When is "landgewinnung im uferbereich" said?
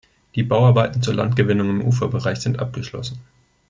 1.13-2.39